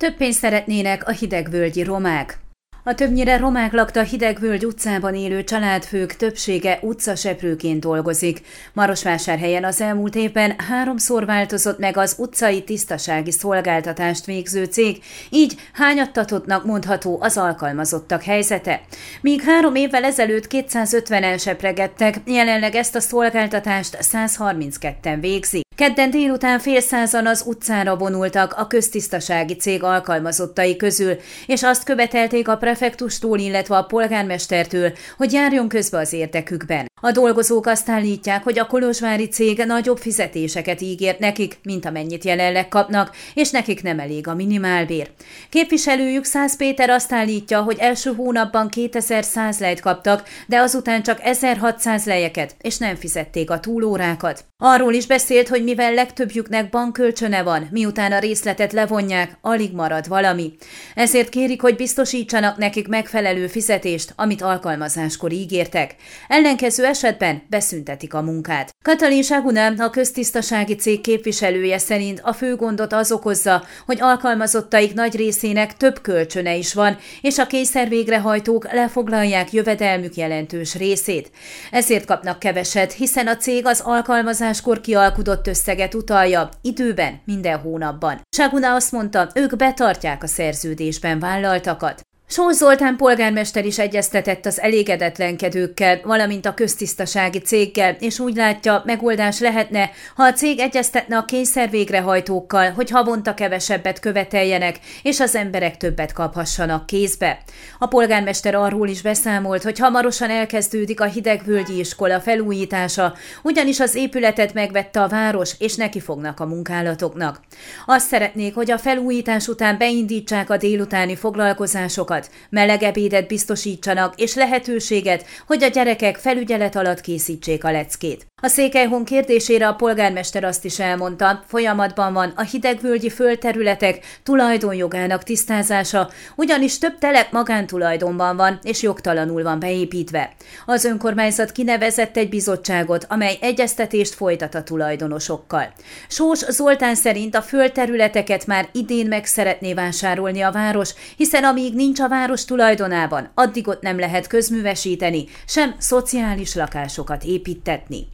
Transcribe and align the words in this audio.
Több 0.00 0.16
pénzt 0.16 0.38
szeretnének 0.38 1.08
a 1.08 1.10
hidegvölgyi 1.10 1.82
romák. 1.82 2.38
A 2.84 2.94
többnyire 2.94 3.36
romák 3.36 3.72
lakta 3.72 4.02
Hidegvölgy 4.02 4.64
utcában 4.64 5.14
élő 5.14 5.44
családfők 5.44 6.16
többsége 6.16 6.78
utcaseprőként 6.82 7.80
dolgozik. 7.80 8.40
Marosvásárhelyen 8.72 9.64
az 9.64 9.80
elmúlt 9.80 10.14
évben 10.14 10.54
háromszor 10.68 11.26
változott 11.26 11.78
meg 11.78 11.96
az 11.96 12.14
utcai 12.18 12.64
tisztasági 12.64 13.30
szolgáltatást 13.30 14.24
végző 14.24 14.64
cég, 14.64 15.02
így 15.30 15.54
hányattatottnak 15.72 16.64
mondható 16.64 17.18
az 17.20 17.36
alkalmazottak 17.36 18.22
helyzete. 18.22 18.80
Míg 19.20 19.42
három 19.42 19.74
évvel 19.74 20.04
ezelőtt 20.04 20.46
250-en 20.50 21.40
sepregettek, 21.40 22.20
jelenleg 22.26 22.74
ezt 22.74 22.94
a 22.94 23.00
szolgáltatást 23.00 23.96
132-en 24.00 25.18
végzi. 25.20 25.65
Kedden 25.76 26.10
délután 26.10 26.58
fél 26.58 26.80
százan 26.80 27.26
az 27.26 27.42
utcára 27.46 27.96
vonultak 27.96 28.52
a 28.52 28.66
köztisztasági 28.66 29.54
cég 29.56 29.82
alkalmazottai 29.82 30.76
közül, 30.76 31.16
és 31.46 31.62
azt 31.62 31.84
követelték 31.84 32.48
a 32.48 32.56
prefektustól, 32.56 33.38
illetve 33.38 33.76
a 33.76 33.82
polgármestertől, 33.82 34.92
hogy 35.16 35.32
járjon 35.32 35.68
közbe 35.68 35.98
az 35.98 36.12
érdekükben. 36.12 36.86
A 37.02 37.10
dolgozók 37.10 37.66
azt 37.66 37.88
állítják, 37.88 38.42
hogy 38.42 38.58
a 38.58 38.66
kolozsvári 38.66 39.28
cég 39.28 39.62
nagyobb 39.66 39.98
fizetéseket 39.98 40.80
ígért 40.80 41.18
nekik, 41.18 41.58
mint 41.62 41.84
amennyit 41.84 42.24
jelenleg 42.24 42.68
kapnak, 42.68 43.16
és 43.34 43.50
nekik 43.50 43.82
nem 43.82 43.98
elég 43.98 44.28
a 44.28 44.34
minimálbér. 44.34 45.10
Képviselőjük 45.48 46.24
Száz 46.24 46.56
Péter 46.56 46.90
azt 46.90 47.12
állítja, 47.12 47.62
hogy 47.62 47.76
első 47.78 48.12
hónapban 48.14 48.68
2100 48.68 49.58
lejt 49.58 49.80
kaptak, 49.80 50.28
de 50.46 50.58
azután 50.58 51.02
csak 51.02 51.20
1600 51.22 52.04
lejeket, 52.04 52.56
és 52.60 52.78
nem 52.78 52.94
fizették 52.94 53.50
a 53.50 53.60
túlórákat. 53.60 54.44
Arról 54.58 54.92
is 54.92 55.06
beszélt, 55.06 55.48
hogy 55.48 55.64
mivel 55.64 55.94
legtöbbjüknek 55.94 56.70
bankkölcsöne 56.70 57.42
van, 57.42 57.68
miután 57.70 58.12
a 58.12 58.18
részletet 58.18 58.72
levonják, 58.72 59.38
alig 59.40 59.72
marad 59.72 60.08
valami. 60.08 60.52
Ezért 60.94 61.28
kérik, 61.28 61.60
hogy 61.60 61.76
biztosítsanak 61.76 62.56
nekik 62.56 62.88
megfelelő 62.88 63.46
fizetést, 63.46 64.12
amit 64.16 64.42
alkalmazáskor 64.42 65.32
ígértek. 65.32 65.94
Ellenkező 66.28 66.84
esetben 66.86 67.42
beszüntetik 67.48 68.14
a 68.14 68.22
munkát. 68.22 68.70
Katalin 68.84 69.22
Saguna, 69.22 69.66
a 69.66 69.90
köztisztasági 69.90 70.74
cég 70.74 71.00
képviselője 71.00 71.78
szerint 71.78 72.20
a 72.22 72.32
fő 72.32 72.56
gondot 72.56 72.92
az 72.92 73.12
okozza, 73.12 73.64
hogy 73.86 73.98
alkalmazottaik 74.00 74.94
nagy 74.94 75.16
részének 75.16 75.76
több 75.76 76.00
kölcsöne 76.00 76.54
is 76.54 76.74
van, 76.74 76.96
és 77.20 77.38
a 77.38 77.46
kényszer 77.46 77.88
végrehajtók 77.88 78.72
lefoglalják 78.72 79.52
jövedelmük 79.52 80.14
jelentős 80.14 80.74
részét. 80.74 81.30
Ezért 81.70 82.04
kapnak 82.04 82.38
keveset, 82.38 82.92
hiszen 82.92 83.26
a 83.26 83.36
cég 83.36 83.66
az 83.66 83.80
alkalmazáskor 83.80 84.80
kialkudott 84.80 85.46
összeget 85.46 85.94
utalja, 85.94 86.48
időben, 86.62 87.20
minden 87.24 87.58
hónapban. 87.58 88.20
Saguna 88.36 88.74
azt 88.74 88.92
mondta, 88.92 89.30
ők 89.34 89.56
betartják 89.56 90.22
a 90.22 90.26
szerződésben 90.26 91.18
vállaltakat. 91.18 92.05
Sós 92.28 92.54
Zoltán 92.54 92.96
polgármester 92.96 93.64
is 93.64 93.78
egyeztetett 93.78 94.46
az 94.46 94.60
elégedetlenkedőkkel, 94.60 96.00
valamint 96.04 96.46
a 96.46 96.54
köztisztasági 96.54 97.38
céggel, 97.38 97.96
és 98.00 98.18
úgy 98.18 98.36
látja, 98.36 98.82
megoldás 98.84 99.40
lehetne, 99.40 99.90
ha 100.14 100.22
a 100.24 100.32
cég 100.32 100.58
egyeztetne 100.58 101.16
a 101.16 101.24
kényszer 101.24 101.70
végrehajtókkal, 101.70 102.70
hogy 102.70 102.90
havonta 102.90 103.34
kevesebbet 103.34 104.00
követeljenek, 104.00 104.78
és 105.02 105.20
az 105.20 105.34
emberek 105.34 105.76
többet 105.76 106.12
kaphassanak 106.12 106.86
kézbe. 106.86 107.38
A 107.78 107.86
polgármester 107.86 108.54
arról 108.54 108.88
is 108.88 109.02
beszámolt, 109.02 109.62
hogy 109.62 109.78
hamarosan 109.78 110.30
elkezdődik 110.30 111.00
a 111.00 111.04
hidegvölgyi 111.04 111.78
iskola 111.78 112.20
felújítása, 112.20 113.14
ugyanis 113.42 113.80
az 113.80 113.94
épületet 113.94 114.54
megvette 114.54 115.02
a 115.02 115.08
város, 115.08 115.54
és 115.58 115.74
neki 115.74 116.00
fognak 116.00 116.40
a 116.40 116.46
munkálatoknak. 116.46 117.40
Azt 117.86 118.08
szeretnék, 118.08 118.54
hogy 118.54 118.70
a 118.70 118.78
felújítás 118.78 119.48
után 119.48 119.78
beindítsák 119.78 120.50
a 120.50 120.56
délutáni 120.56 121.16
foglalkozásokat, 121.16 122.15
sokat, 122.16 122.30
meleg 122.50 122.82
ebédet 122.82 123.26
biztosítsanak, 123.26 124.14
és 124.16 124.34
lehetőséget, 124.34 125.24
hogy 125.46 125.62
a 125.62 125.68
gyerekek 125.68 126.16
felügyelet 126.16 126.76
alatt 126.76 127.00
készítsék 127.00 127.64
a 127.64 127.70
leckét. 127.70 128.26
A 128.42 128.48
Székelyhon 128.48 129.04
kérdésére 129.04 129.68
a 129.68 129.74
polgármester 129.74 130.44
azt 130.44 130.64
is 130.64 130.78
elmondta, 130.78 131.42
folyamatban 131.46 132.12
van 132.12 132.32
a 132.36 132.42
hidegvölgyi 132.42 133.10
földterületek 133.10 133.98
tulajdonjogának 134.22 135.22
tisztázása, 135.22 136.10
ugyanis 136.34 136.78
több 136.78 136.98
telep 136.98 137.32
magántulajdonban 137.32 138.36
van, 138.36 138.58
és 138.62 138.82
jogtalanul 138.82 139.42
van 139.42 139.58
beépítve. 139.58 140.32
Az 140.66 140.84
önkormányzat 140.84 141.52
kinevezett 141.52 142.16
egy 142.16 142.28
bizottságot, 142.28 143.06
amely 143.08 143.38
egyeztetést 143.40 144.14
folytat 144.14 144.54
a 144.54 144.62
tulajdonosokkal. 144.62 145.72
Sós 146.08 146.38
Zoltán 146.38 146.94
szerint 146.94 147.34
a 147.34 147.42
földterületeket 147.42 148.46
már 148.46 148.68
idén 148.72 149.06
meg 149.06 149.24
szeretné 149.24 149.74
vásárolni 149.74 150.40
a 150.40 150.52
város, 150.52 150.94
hiszen 151.16 151.44
amíg 151.44 151.74
nincs 151.74 152.00
a 152.06 152.08
város 152.08 152.44
tulajdonában, 152.44 153.30
addig 153.34 153.68
ott 153.68 153.82
nem 153.82 153.98
lehet 153.98 154.26
közművesíteni, 154.26 155.24
sem 155.46 155.74
szociális 155.78 156.54
lakásokat 156.54 157.24
építetni. 157.24 158.06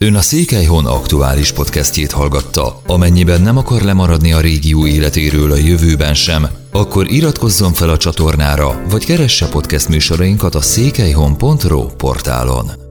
Ön 0.00 0.14
a 0.14 0.20
Székelyhon 0.20 0.86
aktuális 0.86 1.52
podcastjét 1.52 2.12
hallgatta. 2.12 2.80
Amennyiben 2.86 3.40
nem 3.40 3.56
akar 3.56 3.82
lemaradni 3.82 4.32
a 4.32 4.40
régió 4.40 4.86
életéről 4.86 5.52
a 5.52 5.56
jövőben 5.56 6.14
sem, 6.14 6.46
akkor 6.72 7.10
iratkozzon 7.10 7.72
fel 7.72 7.90
a 7.90 7.96
csatornára, 7.96 8.82
vagy 8.88 9.04
keresse 9.04 9.48
podcast 9.48 9.88
műsorainkat 9.88 10.54
a 10.54 10.60
székelyhon.pro 10.60 11.86
portálon. 11.86 12.85